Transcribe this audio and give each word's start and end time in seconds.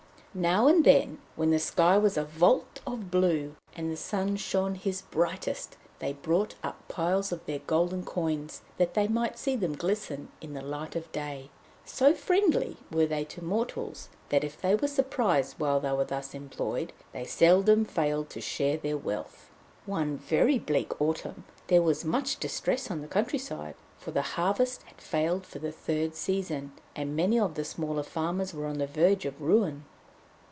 Now 0.33 0.67
and 0.69 0.85
then, 0.85 1.17
when 1.35 1.51
the 1.51 1.59
sky 1.59 1.97
was 1.97 2.15
a 2.15 2.23
vault 2.23 2.79
of 2.87 3.11
blue, 3.11 3.57
and 3.75 3.91
the 3.91 3.97
sun 3.97 4.37
shone 4.37 4.75
his 4.75 5.01
brightest, 5.01 5.75
they 5.99 6.13
brought 6.13 6.55
up 6.63 6.87
piles 6.87 7.33
of 7.33 7.45
their 7.45 7.59
golden 7.59 8.05
coins, 8.05 8.61
that 8.77 8.93
they 8.93 9.09
might 9.09 9.37
see 9.37 9.57
them 9.57 9.75
glisten 9.75 10.29
in 10.39 10.53
the 10.53 10.61
light 10.61 10.95
of 10.95 11.11
day. 11.11 11.49
So 11.83 12.13
friendly 12.13 12.77
were 12.89 13.05
they 13.05 13.25
to 13.25 13.43
mortals, 13.43 14.07
that 14.29 14.45
if 14.45 14.61
they 14.61 14.73
were 14.73 14.87
surprised 14.87 15.59
while 15.59 15.81
thus 15.81 16.33
employed, 16.33 16.93
they 17.11 17.25
seldom 17.25 17.83
failed 17.83 18.29
to 18.29 18.39
share 18.39 18.77
their 18.77 18.97
wealth. 18.97 19.51
One 19.85 20.17
very 20.17 20.57
bleak 20.59 21.01
autumn 21.01 21.43
there 21.67 21.81
was 21.81 22.05
much 22.05 22.39
distress 22.39 22.89
on 22.89 23.01
the 23.01 23.07
countryside, 23.09 23.75
for 23.97 24.11
the 24.11 24.21
harvest 24.21 24.83
had 24.83 25.01
failed 25.01 25.45
for 25.45 25.59
the 25.59 25.73
third 25.73 26.15
season, 26.15 26.71
and 26.95 27.17
many 27.17 27.37
of 27.37 27.55
the 27.55 27.65
smaller 27.65 28.03
farmers 28.03 28.53
were 28.53 28.67
on 28.67 28.77
the 28.77 28.87
verge 28.87 29.25
of 29.25 29.41
ruin. 29.41 29.83